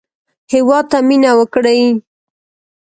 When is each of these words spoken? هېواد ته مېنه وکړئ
هېواد 0.53 0.85
ته 0.91 0.97
مېنه 1.07 1.31
وکړئ 1.39 1.81